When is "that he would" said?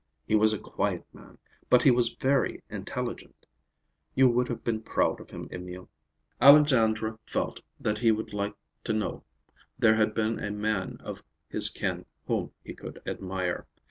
7.79-8.33